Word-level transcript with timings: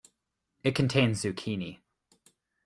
It 0.63 0.73
contains 0.73 1.21
Zucchini. 1.21 1.81